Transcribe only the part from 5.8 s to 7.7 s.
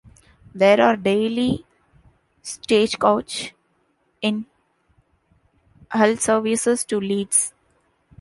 Hull services to Leeds.